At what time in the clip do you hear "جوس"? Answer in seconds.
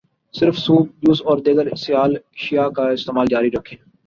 1.03-1.21